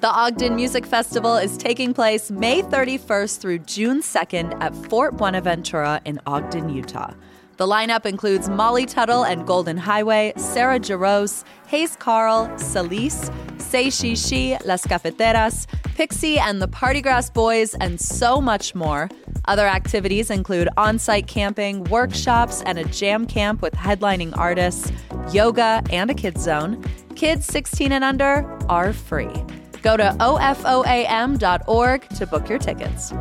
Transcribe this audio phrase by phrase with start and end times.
[0.00, 6.00] The Ogden Music Festival is taking place May 31st through June 2nd at Fort Buenaventura
[6.04, 7.14] in Ogden, Utah.
[7.56, 14.14] The lineup includes Molly Tuttle and Golden Highway, Sarah Jarosz, Hayes Carll, Celisse, Say She
[14.14, 15.66] She, Las Cafeteras,
[15.96, 19.08] Pixie and the Partygrass Boys, and so much more.
[19.46, 24.92] Other activities include on site camping, workshops, and a jam camp with headlining artists,
[25.32, 26.84] yoga, and a kids zone.
[27.16, 29.32] Kids 16 and under are free.
[29.82, 33.12] Go to ofoam.org to book your tickets.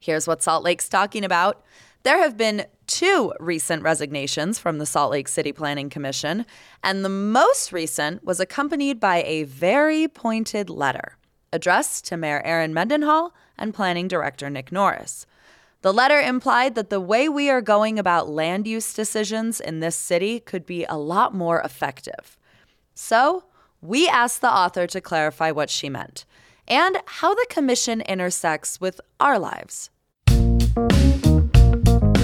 [0.00, 1.62] Here's what Salt Lake's talking about.
[2.02, 6.44] There have been two recent resignations from the Salt Lake City Planning Commission,
[6.82, 11.16] and the most recent was accompanied by a very pointed letter
[11.52, 15.26] addressed to Mayor Erin Mendenhall and Planning Director Nick Norris.
[15.82, 19.96] The letter implied that the way we are going about land use decisions in this
[19.96, 22.38] city could be a lot more effective.
[22.94, 23.46] So,
[23.80, 26.24] we asked the author to clarify what she meant
[26.68, 29.90] and how the commission intersects with our lives.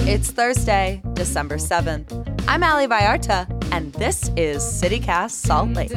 [0.07, 2.13] It's Thursday, December 7th.
[2.47, 5.91] I'm Ali Vallarta, and this is CityCast Salt Lake.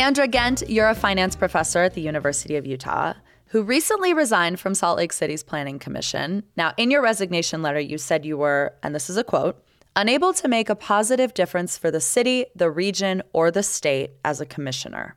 [0.00, 3.12] Andra Ghent, you're a finance professor at the University of Utah
[3.48, 6.42] who recently resigned from Salt Lake City's Planning Commission.
[6.56, 9.62] Now, in your resignation letter, you said you were, and this is a quote,
[9.94, 14.40] unable to make a positive difference for the city, the region, or the state as
[14.40, 15.16] a commissioner.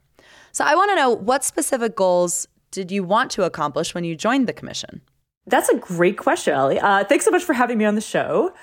[0.51, 4.17] So I want to know what specific goals did you want to accomplish when you
[4.17, 4.99] joined the commission?
[5.47, 6.77] That's a great question, Ali.
[6.77, 8.53] Uh, thanks so much for having me on the show.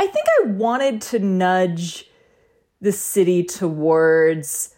[0.00, 2.10] I think I wanted to nudge
[2.80, 4.74] the city towards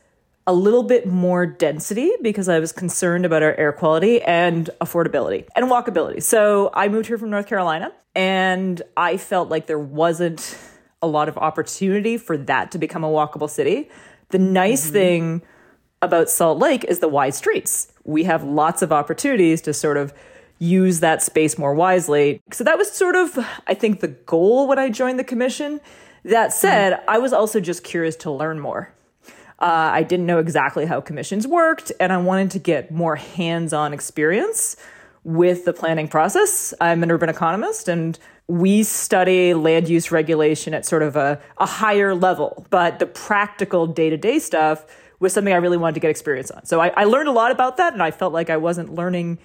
[0.47, 5.47] a little bit more density because I was concerned about our air quality and affordability
[5.55, 6.23] and walkability.
[6.23, 10.59] So I moved here from North Carolina and I felt like there wasn't
[11.01, 13.89] a lot of opportunity for that to become a walkable city.
[14.31, 14.93] The nice mm-hmm.
[14.93, 15.43] thing
[16.01, 17.93] about Salt Lake is the wide streets.
[18.05, 20.13] We have lots of opportunities to sort of
[20.59, 22.41] use that space more wisely.
[22.53, 25.81] So that was sort of, I think, the goal when I joined the commission.
[26.25, 27.11] That said, mm-hmm.
[27.11, 28.93] I was also just curious to learn more.
[29.63, 33.73] Uh, I didn't know exactly how commissions worked, and I wanted to get more hands
[33.73, 34.77] on experience
[35.23, 36.75] with the planning process.
[36.81, 38.19] I'm an urban economist, and
[38.49, 43.87] we study land use regulation at sort of a, a higher level, but the practical
[43.87, 44.85] day to day stuff
[45.21, 46.65] was something I really wanted to get experience on.
[46.67, 49.39] So I, I learned a lot about that, and I felt like I wasn't learning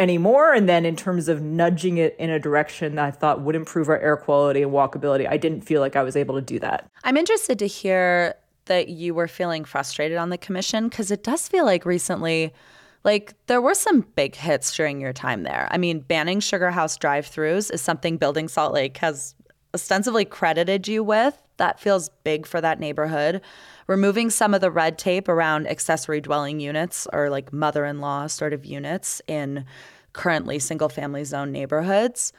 [0.00, 0.52] anymore.
[0.52, 3.88] And then in terms of nudging it in a direction that I thought would improve
[3.88, 6.90] our air quality and walkability, I didn't feel like I was able to do that.
[7.04, 8.34] I'm interested to hear
[8.70, 12.54] that you were feeling frustrated on the commission because it does feel like recently
[13.02, 15.66] like there were some big hits during your time there.
[15.72, 19.34] I mean, banning Sugar House drive-throughs is something Building Salt Lake has
[19.74, 21.36] ostensibly credited you with.
[21.56, 23.40] That feels big for that neighborhood.
[23.88, 28.64] Removing some of the red tape around accessory dwelling units or like mother-in-law sort of
[28.64, 29.64] units in
[30.12, 32.32] currently single-family zone neighborhoods.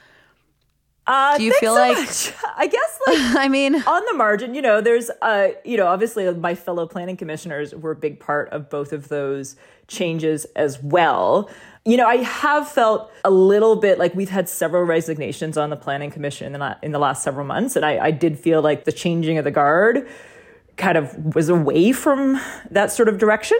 [1.06, 2.32] Uh, Do you feel so like much.
[2.56, 6.32] I guess like I mean on the margin, you know, there's uh you know, obviously
[6.34, 9.56] my fellow planning commissioners were a big part of both of those
[9.88, 11.50] changes as well.
[11.84, 15.76] You know, I have felt a little bit like we've had several resignations on the
[15.76, 18.84] planning commission in the, in the last several months, and I, I did feel like
[18.84, 20.08] the changing of the guard
[20.76, 22.40] kind of was away from
[22.70, 23.58] that sort of direction.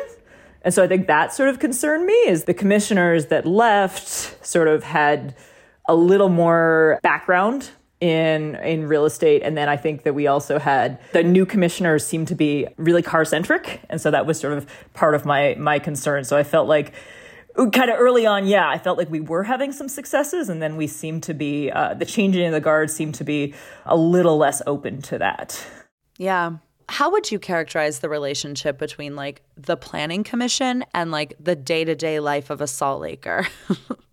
[0.62, 4.06] And so I think that sort of concerned me is the commissioners that left
[4.46, 5.34] sort of had
[5.88, 7.70] a little more background
[8.00, 9.42] in in real estate.
[9.42, 13.02] And then i think that we also had the new commissioners seemed to be really
[13.02, 16.24] car centric and so that was sort of part of my my concern.
[16.24, 16.92] So i felt like
[17.54, 20.48] kind of early on yeah i felt like we were having some successes.
[20.48, 23.54] And then we seemed to be uh, the changing of the guard seemed to be
[23.86, 25.64] a little less open to that.
[26.18, 26.56] Yeah.
[26.88, 32.20] How would you characterize the relationship between like the planning commission and like the day-to-day
[32.20, 33.46] life of a salt laker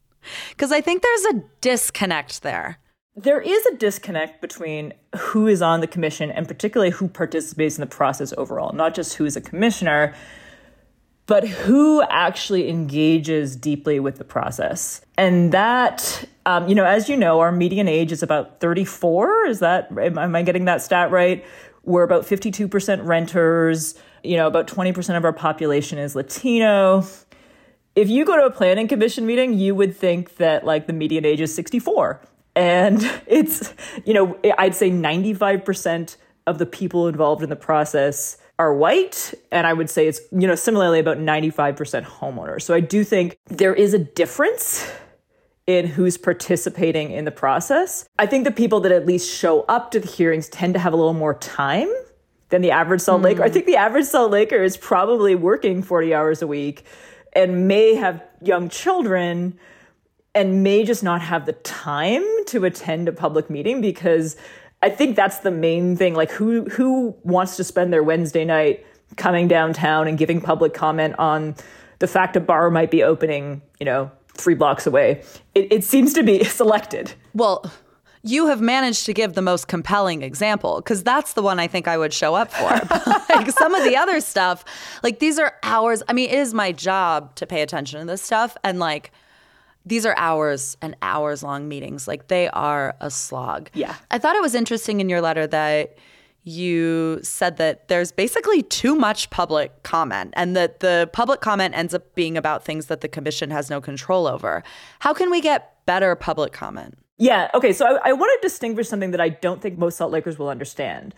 [0.49, 2.77] Because I think there's a disconnect there.
[3.15, 7.81] There is a disconnect between who is on the commission and particularly who participates in
[7.81, 10.13] the process overall, not just who is a commissioner.
[11.29, 15.01] but who actually engages deeply with the process?
[15.15, 19.45] And that, um, you know, as you know, our median age is about 34.
[19.45, 21.45] Is that, am, am I getting that stat right?
[21.83, 23.93] We're about 52% renters.
[24.23, 27.05] You know, about 20% of our population is Latino.
[27.99, 31.25] If you go to a planning commission meeting, you would think that like the median
[31.25, 32.21] age is 64.
[32.55, 33.73] And it's,
[34.05, 36.15] you know, I'd say 95%
[36.47, 39.33] of the people involved in the process are white.
[39.51, 42.61] And i would say it's you know similarly about 95% homeowners.
[42.61, 44.89] So i do think there is a difference
[45.67, 48.07] in who's participating in the process.
[48.17, 50.93] I think the people that at least show up to the hearings tend to have
[50.93, 51.89] a little more time
[52.47, 53.53] than the average salt laker i hmm.
[53.53, 56.85] think the average salt laker is probably working 40 hours a week
[57.33, 59.57] and may have young children
[60.35, 64.35] and may just not have the time to attend a public meeting because
[64.81, 66.13] I think that's the main thing.
[66.13, 68.85] Like who who wants to spend their Wednesday night
[69.17, 71.55] coming downtown and giving public comment on
[71.99, 75.23] the fact a bar might be opening, you know, three blocks away.
[75.53, 77.13] It, it seems to be selected.
[77.33, 77.69] Well,
[78.23, 81.87] you have managed to give the most compelling example because that's the one I think
[81.87, 82.69] I would show up for.
[83.35, 84.65] like some of the other stuff,
[85.03, 86.03] like these are hours.
[86.07, 89.11] I mean, it is my job to pay attention to this stuff and like
[89.85, 92.07] these are hours and hours long meetings.
[92.07, 93.69] Like they are a slog.
[93.73, 93.95] Yeah.
[94.11, 95.97] I thought it was interesting in your letter that
[96.43, 101.93] you said that there's basically too much public comment and that the public comment ends
[101.93, 104.63] up being about things that the commission has no control over.
[104.99, 106.97] How can we get better public comment?
[107.19, 107.51] Yeah.
[107.53, 107.73] Okay.
[107.73, 110.49] So I, I want to distinguish something that I don't think most Salt Lakers will
[110.49, 111.13] understand.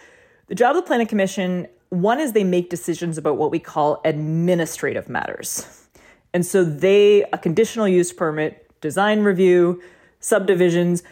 [0.48, 4.02] The job of the Planning Commission, one is they make decisions about what we call
[4.04, 5.88] administrative matters.
[6.34, 9.82] And so they, a conditional use permit, design review,
[10.20, 11.04] subdivisions,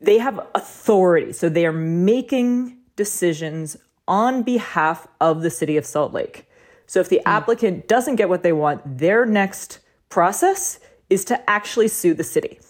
[0.00, 1.32] they have authority.
[1.32, 3.76] So they are making decisions
[4.06, 6.48] on behalf of the city of Salt Lake.
[6.86, 7.30] So if the mm.
[7.30, 10.78] applicant doesn't get what they want, their next process
[11.10, 12.60] is to actually sue the city.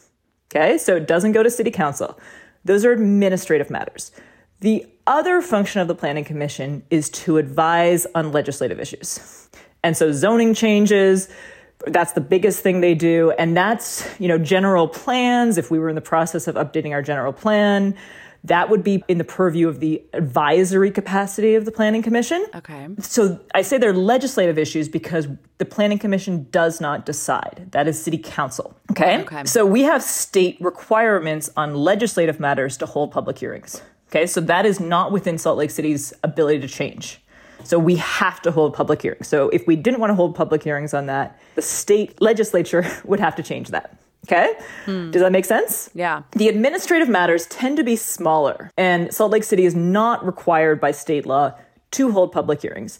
[0.55, 2.19] Okay, so it doesn't go to city council.
[2.65, 4.13] Those are administrative matters.
[4.61, 9.49] The other function of the Planning Commission is to advise on legislative issues.
[9.85, 11.29] And so zoning changes,
[11.87, 15.89] that's the biggest thing they do and that's you know general plans if we were
[15.89, 17.95] in the process of updating our general plan
[18.45, 22.89] that would be in the purview of the advisory capacity of the planning commission okay
[22.99, 25.29] so i say they're legislative issues because
[25.59, 29.45] the planning commission does not decide that is city council okay, okay.
[29.45, 34.65] so we have state requirements on legislative matters to hold public hearings okay so that
[34.67, 37.21] is not within salt lake city's ability to change
[37.67, 39.27] so we have to hold public hearings.
[39.27, 43.21] So if we didn't want to hold public hearings on that, the state legislature would
[43.21, 43.97] have to change that.
[44.27, 44.55] Okay?
[44.85, 45.11] Hmm.
[45.11, 45.91] Does that make sense?
[45.95, 46.23] Yeah.
[46.33, 50.91] The administrative matters tend to be smaller, and Salt Lake City is not required by
[50.91, 51.55] state law
[51.93, 52.99] to hold public hearings.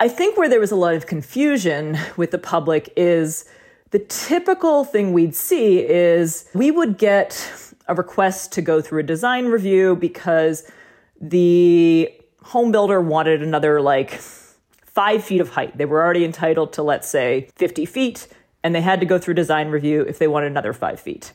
[0.00, 3.44] I think where there was a lot of confusion with the public is
[3.90, 9.02] the typical thing we'd see is we would get a request to go through a
[9.02, 10.64] design review because
[11.20, 15.76] the home builder wanted another like five feet of height.
[15.76, 18.28] They were already entitled to, let's say, 50 feet,
[18.62, 21.32] and they had to go through design review if they wanted another five feet.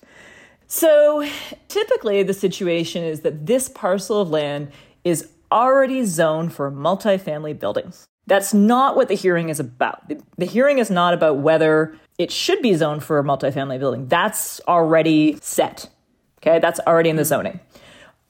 [0.67, 1.27] So
[1.67, 4.71] typically, the situation is that this parcel of land
[5.03, 8.05] is already zoned for multifamily buildings.
[8.27, 10.09] That's not what the hearing is about.
[10.37, 14.07] The, hearing is not about whether it should be zoned for a multifamily building.
[14.07, 15.89] That's already set.
[16.39, 17.27] Okay, that's already in the hmm.
[17.27, 17.59] zoning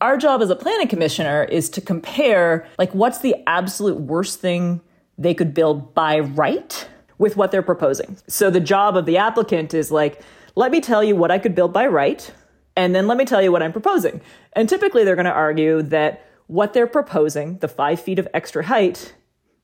[0.02, 4.82] our job as a planning commissioner is to compare like what's the absolute worst thing
[5.18, 6.88] they could build by right
[7.18, 8.18] with what they're proposing.
[8.28, 10.22] So the job of the applicant is like,
[10.56, 12.32] let me tell you what I could build by right,
[12.76, 14.22] and then let me tell you what I'm proposing.
[14.54, 18.66] And typically they're going to argue that what they're proposing, the five feet of extra
[18.66, 19.16] height,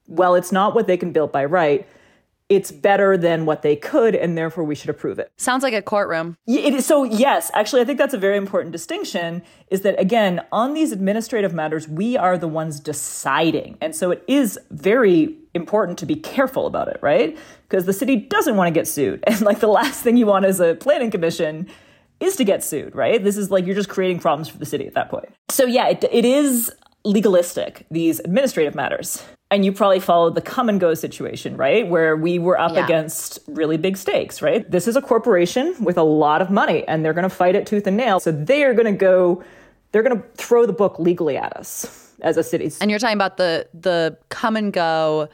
[0.08, 1.88] well, it's not what they can build by right
[2.51, 5.31] it's better than what they could, and therefore we should approve it.
[5.38, 6.36] Sounds like a courtroom.
[6.46, 10.41] It is, so, yes, actually, I think that's a very important distinction is that, again,
[10.51, 13.77] on these administrative matters, we are the ones deciding.
[13.79, 17.38] And so it is very important to be careful about it, right?
[17.70, 19.24] Because the city doesn't want to get sued.
[19.31, 21.70] And like the last thing you want as a planning commission
[22.20, 23.24] is to get sued, right?
[23.24, 25.29] This is like you're just creating problems for the city at that point.
[25.50, 26.70] So, yeah, it, it is
[27.03, 31.86] legalistic, these administrative matters and you probably followed the Kum & Go situation, right?
[31.88, 32.86] Where we were up yeah.
[32.86, 34.70] against really big stakes, right?
[34.72, 37.67] This is a corporation with a lot of money and they're going to fight it
[37.67, 38.22] tooth and nail.
[38.22, 39.43] So they are going to go,
[39.91, 42.72] they're going to throw the book legally at us as a city.
[42.79, 45.27] And you're talking about the the Kum & Go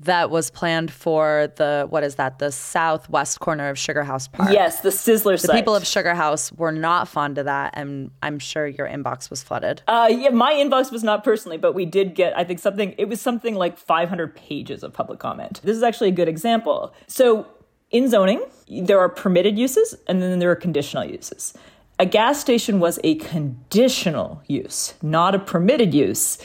[0.00, 4.50] that was planned for the what is that the southwest corner of Sugar House Park.
[4.50, 5.56] Yes, the Sizzler the site.
[5.56, 9.42] people of Sugar House were not fond of that, and I'm sure your inbox was
[9.42, 9.82] flooded.
[9.86, 13.08] Uh, yeah, my inbox was not personally, but we did get, I think, something, it
[13.08, 15.60] was something like 500 pages of public comment.
[15.62, 16.94] This is actually a good example.
[17.06, 17.46] So,
[17.90, 21.54] in zoning, there are permitted uses and then there are conditional uses.
[21.98, 26.38] A gas station was a conditional use, not a permitted use.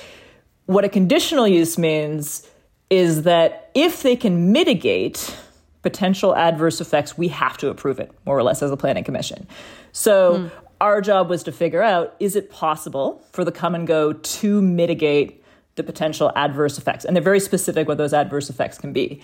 [0.66, 2.50] What a conditional use means
[2.90, 5.36] is that if they can mitigate
[5.82, 9.48] potential adverse effects, we have to approve it, more or less, as a planning commission.
[9.92, 10.48] So hmm.
[10.82, 14.62] our job was to figure out is it possible for the Kum & Go to
[14.62, 15.44] mitigate
[15.76, 17.06] the potential adverse effects?
[17.06, 19.22] And they're very specific what those adverse effects can be.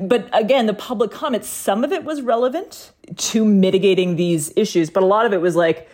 [0.00, 5.02] But again, the public comment, some of it was relevant to mitigating these issues, but
[5.02, 5.88] a lot of it was like,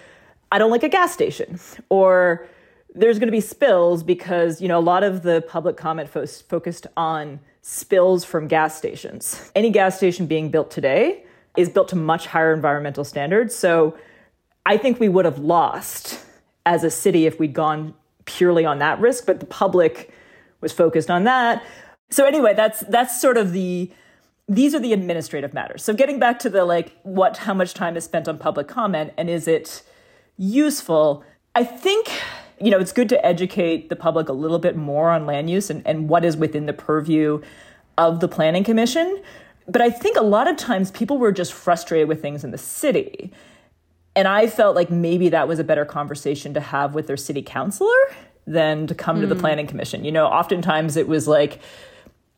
[0.51, 2.47] I don't like a gas station, or
[2.95, 6.27] there's going to be spills because you know a lot of the public comment fo-
[6.27, 9.51] focused on spills from gas stations.
[9.55, 11.25] Any gas station being built today
[11.57, 13.97] is built to much higher environmental standards, so
[14.67, 16.25] I think we would have lost
[16.65, 17.95] as a city if we'd gone
[18.25, 20.13] purely on that risk, but the public
[20.61, 21.65] was focused on that.
[22.11, 23.91] So anyway, that's that's sort of the
[24.49, 25.83] these are the administrative matters.
[25.83, 29.13] So getting back to the like what how much time is spent on public comment
[29.17, 29.83] and is it
[30.37, 31.25] useful?
[31.55, 32.11] I think
[32.63, 35.69] you know it's good to educate the public a little bit more on land use
[35.69, 37.41] and, and what is within the purview
[37.99, 39.23] of the planning commission.
[39.69, 42.59] But I think a lot of times people were just frustrated with things in the
[42.59, 43.33] city.
[44.15, 47.43] And I felt like maybe that was a better conversation to have with their city
[47.43, 47.89] councilor
[48.47, 50.05] than to come to the planning commission.
[50.05, 51.61] You know, oftentimes it was like,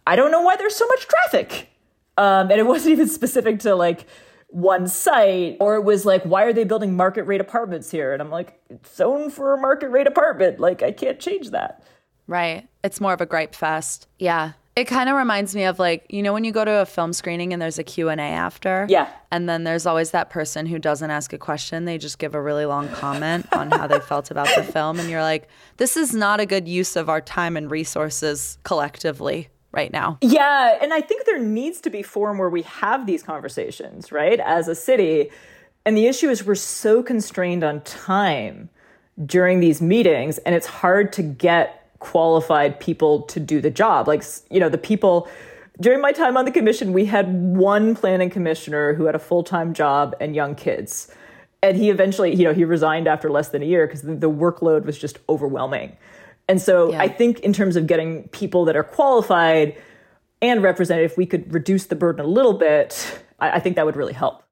[0.06, 1.68] I don't know why there's so much traffic.
[2.16, 4.06] Um, and it wasn't even specific to like
[4.54, 8.12] one site, or it was like, why are they building market rate apartments here?
[8.12, 10.60] And I'm like, it's zoned for a market rate apartment.
[10.60, 11.82] Like, I can't change that.
[12.28, 12.68] Right.
[12.84, 14.06] It's more of a gripe fest.
[14.20, 14.52] Yeah.
[14.76, 17.12] It kind of reminds me of like, you know when you go to a film
[17.12, 18.86] screening and there's a Q&A after?
[18.88, 19.08] Yeah.
[19.30, 22.40] And then there's always that person who doesn't ask a question, they just give a
[22.40, 26.12] really long comment on how they felt about the film and you're like, this is
[26.14, 30.18] not a good use of our time and resources collectively right now.
[30.20, 34.40] Yeah, and I think there needs to be forum where we have these conversations, right?
[34.40, 35.30] As a city.
[35.84, 38.70] And the issue is we're so constrained on time
[39.26, 44.08] during these meetings and it's hard to get qualified people to do the job.
[44.08, 45.28] Like, you know, the people
[45.80, 49.74] during my time on the commission, we had one planning commissioner who had a full-time
[49.74, 51.10] job and young kids.
[51.62, 54.30] And he eventually, you know, he resigned after less than a year because the, the
[54.30, 55.96] workload was just overwhelming.
[56.48, 57.00] And so Yeah.
[57.00, 59.76] I think in terms of getting people that are qualified
[60.42, 63.86] and represented, if we could reduce the burden a little bit, I, I think that
[63.86, 64.42] would really help.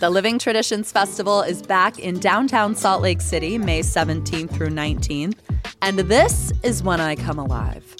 [0.00, 5.36] The Living Traditions Festival is back in downtown Salt Lake City, May 17th through 19th.
[5.82, 7.96] And this is when I come alive.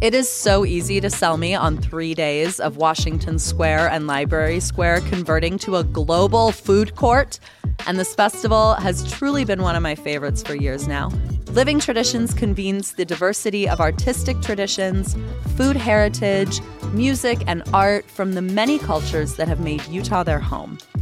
[0.00, 4.60] It is so easy to sell me on three days of Washington Square and Library
[4.60, 7.40] Square converting to a global food court.
[7.84, 11.10] And this festival has truly been one of my favorites for years now.
[11.48, 15.16] Living Traditions convenes the diversity of artistic traditions,
[15.56, 16.60] food heritage,
[16.92, 20.78] music, and art from the many cultures that have made Utah their home.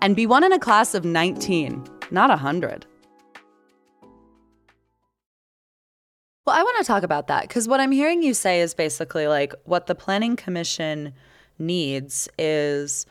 [0.00, 2.86] and be one in a class of 19, not 100.
[6.46, 9.26] Well, I want to talk about that because what I'm hearing you say is basically
[9.26, 11.12] like what the Planning Commission
[11.58, 13.04] needs is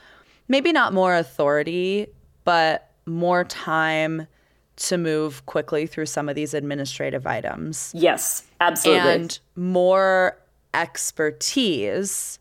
[0.48, 2.08] maybe not more authority,
[2.46, 4.28] but more time
[4.78, 7.92] to move quickly through some of these administrative items.
[7.94, 9.12] Yes, absolutely.
[9.12, 10.38] And more
[10.74, 12.40] expertise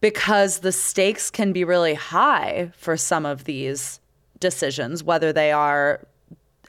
[0.00, 4.00] because the stakes can be really high for some of these
[4.40, 6.06] decisions, whether they are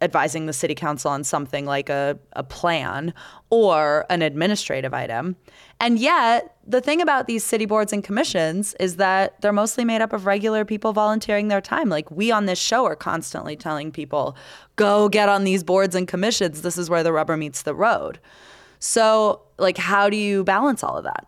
[0.01, 3.13] advising the city council on something like a, a plan
[3.49, 5.35] or an administrative item.
[5.79, 10.01] And yet, the thing about these city boards and commissions is that they're mostly made
[10.01, 11.89] up of regular people volunteering their time.
[11.89, 14.35] Like we on this show are constantly telling people,
[14.75, 16.61] go get on these boards and commissions.
[16.61, 18.19] This is where the rubber meets the road.
[18.79, 21.27] So, like, how do you balance all of that?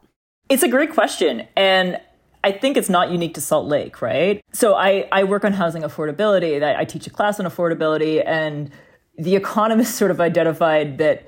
[0.51, 1.48] It's a great question.
[1.55, 1.98] And
[2.43, 4.43] I think it's not unique to Salt Lake, right?
[4.51, 6.62] So I, I work on housing affordability.
[6.62, 8.70] I teach a class on affordability, and
[9.17, 11.25] the economists sort of identified that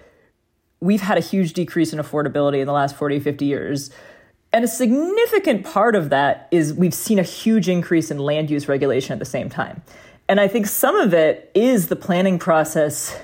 [0.81, 3.91] we've had a huge decrease in affordability in the last 40, 50 years.
[4.51, 8.67] And a significant part of that is we've seen a huge increase in land use
[8.67, 9.83] regulation at the same time.
[10.27, 13.17] And I think some of it is the planning process.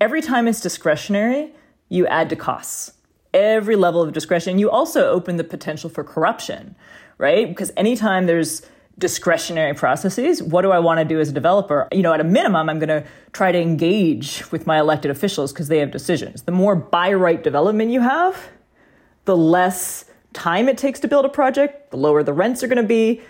[0.00, 1.52] Every time it's discretionary,
[1.88, 2.97] you add to costs.
[3.34, 4.58] Every level of discretion.
[4.58, 6.74] You also open the potential for corruption,
[7.18, 7.48] right?
[7.48, 8.62] Because anytime there's
[8.98, 11.88] discretionary processes, what do I want to do as a developer?
[11.92, 15.52] You know, at a minimum, I'm going to try to engage with my elected officials
[15.52, 16.42] because they have decisions.
[16.42, 18.48] The more by right development you have,
[19.24, 22.82] the less time it takes to build a project, the lower the rents are going
[22.82, 23.20] to be.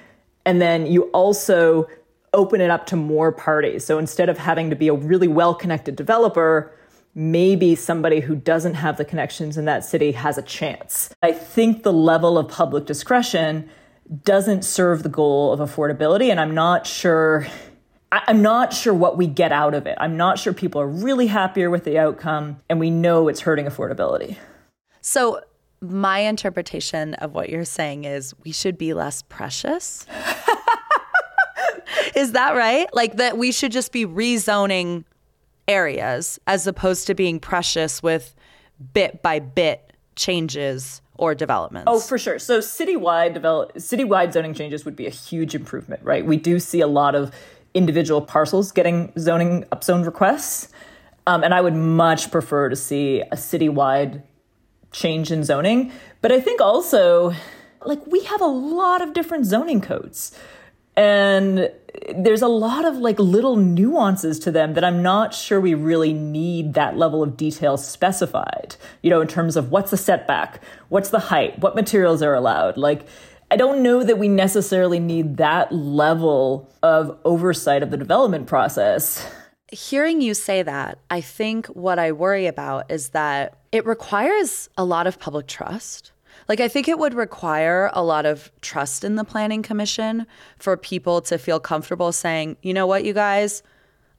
[0.47, 1.87] And then you also
[2.33, 3.85] open it up to more parties.
[3.85, 6.73] So instead of having to be a really well connected developer,
[7.19, 11.11] maybe somebody who doesn't have the connections in that city has a chance.
[11.21, 13.69] I think the level of public discretion
[14.23, 17.47] doesn't serve the goal of affordability, and I'm not sure.
[18.11, 19.99] I'm not sure what we get out of it.
[20.01, 23.67] I'm not sure people are really happier with the outcome, and we know it's hurting
[23.67, 24.37] affordability.
[25.03, 25.41] So,
[25.81, 30.07] my interpretation of what you're saying is we should be less precious.
[32.15, 32.89] is that right?
[32.95, 35.05] Like that we should just be rezoning
[35.69, 38.35] areas as opposed to being precious with
[38.95, 41.85] bit by bit changes or developments.
[41.87, 42.39] Oh, for sure.
[42.39, 46.25] So citywide develop citywide zoning changes would be a huge improvement, right?
[46.25, 47.33] We do see a lot of
[47.75, 50.69] individual parcels getting zoning upzone requests.
[51.27, 54.23] Um, and I would much prefer to see a citywide
[54.93, 55.93] change in zoning.
[56.23, 57.35] But I think also,
[57.85, 60.37] like, we have a lot of different zoning codes.
[60.99, 61.71] And
[62.17, 66.13] there's a lot of like little nuances to them that I'm not sure we really
[66.13, 71.11] need that level of detail specified, you know, in terms of what's the setback, what's
[71.11, 72.77] the height, what materials are allowed.
[72.77, 73.07] Like,
[73.49, 79.25] I don't know that we necessarily need that level of oversight of the development process.
[79.71, 84.85] Hearing you say that, I think what I worry about is that it requires a
[84.85, 86.11] lot of public trust
[86.49, 90.27] like, I think it would require a lot of trust in the Planning Commission
[90.59, 93.63] for people to feel comfortable saying, you know what, you guys,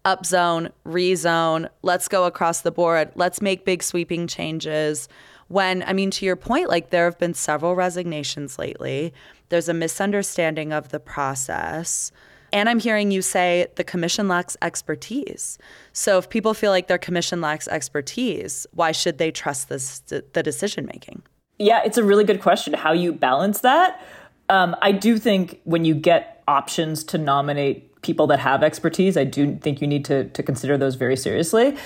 [0.06, 5.10] upzone, rezone, let's go across the board, let's make big sweeping changes.
[5.48, 9.12] When, I mean, to your point, like there have been several resignations lately,
[9.50, 12.12] there's a misunderstanding of the process.
[12.54, 15.58] And I'm hearing you say the commission lacks expertise.
[15.94, 20.44] So if people feel like their commission lacks expertise, why should they trust this the
[20.44, 21.24] decision making?
[21.60, 24.02] Yeah, it's a really good question how you balance that.
[24.48, 29.26] Um, I do think when you get options to nominate people that have expertise, I
[29.26, 31.78] do think you need to, to consider those very seriously.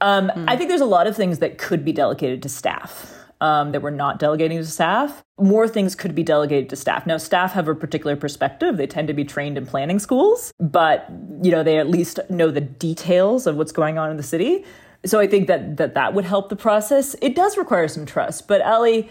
[0.00, 0.44] Um, mm.
[0.48, 3.16] I think there's a lot of things that could be delegated to staff.
[3.42, 5.22] Um, that we're not delegating to staff.
[5.38, 7.06] More things could be delegated to staff.
[7.06, 8.76] Now, staff have a particular perspective.
[8.76, 11.06] They tend to be trained in planning schools, but
[11.42, 14.66] you know they at least know the details of what's going on in the city.
[15.04, 17.16] So I think that that that would help the process.
[17.22, 19.08] It does require some trust, but Ali,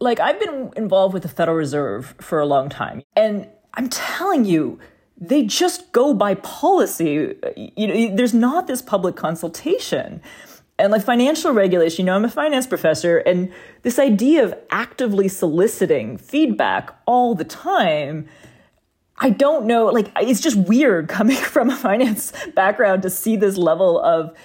[0.00, 4.44] like I've been involved with the Federal Reserve for a long time, and I'm telling
[4.44, 4.78] you,
[5.16, 7.34] they just go by policy.
[7.56, 10.20] You know, there's not this public consultation.
[10.76, 15.28] And like financial regulation, you know, I'm a finance professor, and this idea of actively
[15.28, 18.28] soliciting feedback all the time
[19.18, 23.56] I don't know, like, it's just weird coming from a finance background to see this
[23.56, 24.36] level of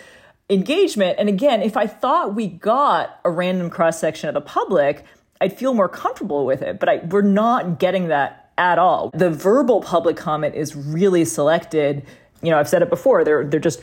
[0.50, 1.18] engagement.
[1.20, 5.06] And again, if I thought we got a random cross section of the public,
[5.42, 6.80] I'd feel more comfortable with it.
[6.80, 9.12] But I, we're not getting that at all.
[9.14, 12.06] The verbal public comment is really selected.
[12.42, 13.82] You know, I've said it before, they're, they're just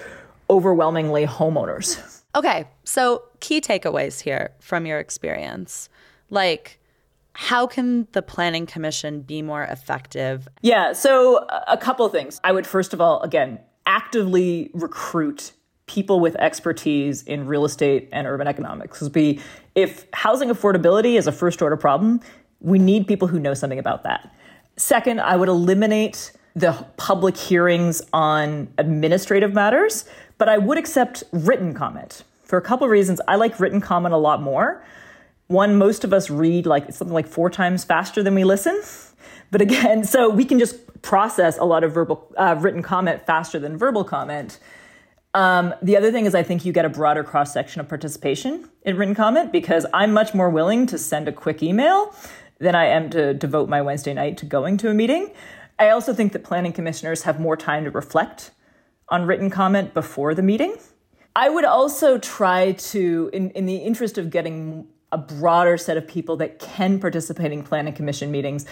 [0.50, 2.22] overwhelmingly homeowners.
[2.34, 5.88] Okay, so key takeaways here from your experience.
[6.28, 6.78] Like,
[7.32, 10.48] How can the Planning Commission be more effective?
[10.62, 12.40] Yeah, so a couple of things.
[12.44, 15.52] I would first of all, again, actively recruit
[15.86, 18.98] people with expertise in real estate and urban economics.
[18.98, 19.40] Because be
[19.74, 22.20] if housing affordability is a first order problem,
[22.60, 24.34] we need people who know something about that.
[24.76, 30.06] Second, I would eliminate the public hearings on administrative matters,
[30.38, 32.24] but I would accept written comment.
[32.44, 34.84] For a couple of reasons, I like written comment a lot more
[35.48, 38.80] one, most of us read like something like four times faster than we listen.
[39.50, 43.58] But again, so we can just process a lot of verbal uh, written comment faster
[43.58, 44.58] than verbal comment.
[45.36, 48.70] Um, the other thing is, I think you get a broader cross section of participation
[48.86, 52.14] in written comment because I'm much more willing to send a quick email
[52.58, 55.30] than I am to devote my Wednesday night to going to a meeting.
[55.78, 58.52] I also think that planning commissioners have more time to reflect
[59.10, 60.74] on written comment before the meeting.
[61.36, 66.08] I would also try to, in, in the interest of getting a broader set of
[66.08, 68.64] people that can participate in planning commission meetings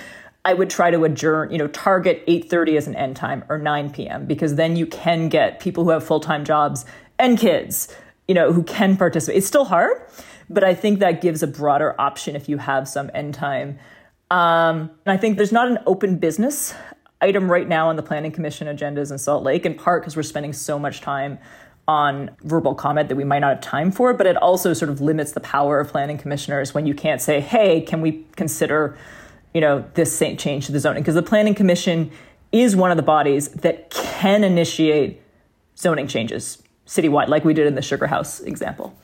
[0.44, 3.90] i would try to adjourn you know target 8.30 as an end time or 9
[3.90, 6.84] p.m because then you can get people who have full-time jobs
[7.18, 7.94] and kids
[8.26, 9.38] you know who can participate.
[9.38, 10.00] It's still hard
[10.48, 13.78] but i think that gives a broader option if you have some end time.
[14.30, 16.74] Um, and i think there's not an open business
[17.20, 20.22] item right now on the planning commission agendas in salt lake in part because we're
[20.22, 21.38] spending so much time
[21.86, 25.00] on verbal comment that we might not have time for, but it also sort of
[25.00, 28.96] limits the power of planning commissioners when you can't say, hey, can we consider,
[29.54, 31.02] you know, this same change to the zoning?
[31.02, 32.10] Because the planning commission
[32.52, 35.20] is one of the bodies that can initiate
[35.76, 38.96] zoning changes citywide, like we did in the Sugar House example.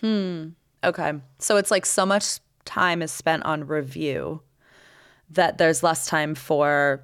[0.00, 0.50] Hmm.
[0.84, 1.12] Okay.
[1.38, 4.42] So it's like so much time is spent on review
[5.30, 7.02] that there's less time for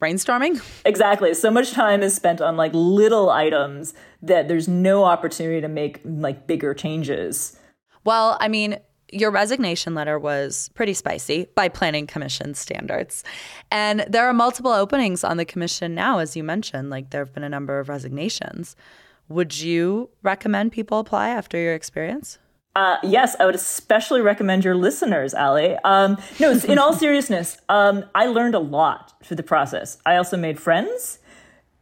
[0.00, 0.62] brainstorming.
[0.84, 1.34] Exactly.
[1.34, 6.00] So much time is spent on like little items that there's no opportunity to make
[6.04, 7.58] like bigger changes.
[8.04, 8.78] Well, I mean,
[9.12, 13.24] your resignation letter was pretty spicy by planning commission standards.
[13.70, 17.34] And there are multiple openings on the commission now as you mentioned, like there have
[17.34, 18.76] been a number of resignations.
[19.28, 22.38] Would you recommend people apply after your experience?
[22.76, 25.76] Uh, yes, I would especially recommend your listeners, Ali.
[25.84, 29.98] Um, no, in all seriousness, um, I learned a lot through the process.
[30.06, 31.18] I also made friends.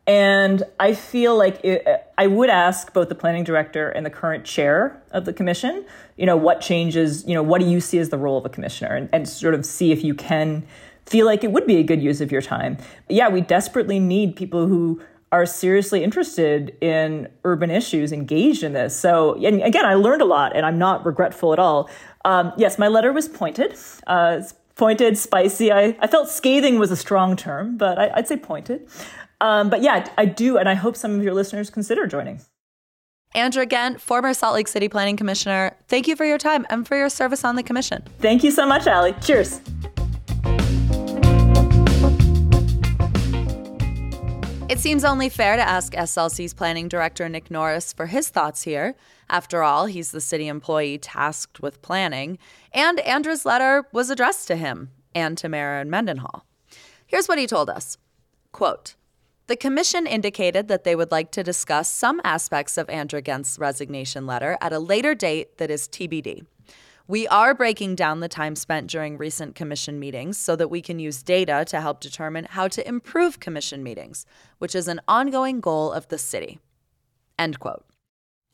[0.07, 1.85] And I feel like it,
[2.17, 5.85] I would ask both the planning director and the current chair of the commission,
[6.17, 8.49] you know, what changes, you know, what do you see as the role of a
[8.49, 10.65] commissioner and, and sort of see if you can
[11.07, 12.77] feel like it would be a good use of your time.
[13.07, 15.01] But yeah, we desperately need people who
[15.33, 18.97] are seriously interested in urban issues engaged in this.
[18.97, 21.91] So, and again, I learned a lot and I'm not regretful at all.
[22.25, 23.77] Um, yes, my letter was pointed.
[24.07, 24.43] Uh,
[24.77, 25.73] pointed, spicy.
[25.73, 28.89] I, I felt scathing was a strong term, but I, would say pointed.
[29.41, 32.41] Um, but yeah, I do, and I hope some of your listeners consider joining.
[33.35, 36.97] Andra Ghent, former Salt Lake City Planning Commissioner, thank you for your time and for
[36.97, 38.03] your service on the commission.
[38.21, 39.15] Thank you so much, Ali.
[39.21, 39.61] Cheers.
[44.69, 48.97] It seems only fair to ask SLC's planning director, Nick Norris, for his thoughts here.
[49.29, 52.39] After all, he's the city employee tasked with planning,
[52.73, 56.47] and Andra's letter was addressed to him and to Mayor Mendenhall.
[57.07, 57.97] Here's what he told us
[58.51, 58.97] Quote,
[59.47, 64.27] the commission indicated that they would like to discuss some aspects of Andra Ghent's resignation
[64.27, 66.45] letter at a later date that is TBD.
[67.09, 70.99] We are breaking down the time spent during recent commission meetings so that we can
[70.99, 74.27] use data to help determine how to improve commission meetings,
[74.59, 76.59] which is an ongoing goal of the city.
[77.39, 77.85] End quote.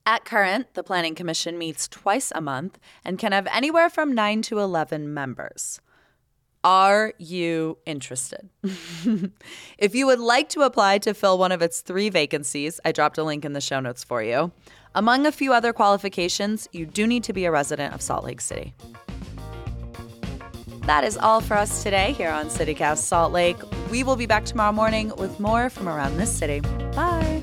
[0.05, 4.43] At current, the Planning Commission meets twice a month and can have anywhere from 9
[4.43, 5.81] to 11 members.
[6.65, 8.49] Are you interested?
[9.79, 13.19] if you would like to apply to fill one of its three vacancies, I dropped
[13.19, 14.53] a link in the show notes for you.
[14.95, 18.41] Among a few other qualifications, you do need to be a resident of Salt Lake
[18.41, 18.75] City.
[20.87, 23.57] That is all for us today here on CityCast Salt Lake.
[23.91, 26.61] We will be back tomorrow morning with more from around this city.
[26.95, 27.43] Bye.